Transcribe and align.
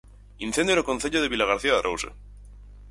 Incendio 0.45 0.75
no 0.77 0.87
concello 0.89 1.21
de 1.21 1.29
Vilagarcía 1.33 1.73
de 1.73 1.77
Arousa. 1.81 2.11